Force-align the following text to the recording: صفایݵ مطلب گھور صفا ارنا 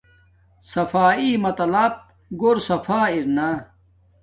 صفایݵ 0.71 1.33
مطلب 1.45 1.91
گھور 2.39 2.57
صفا 2.67 2.99
ارنا 3.13 3.49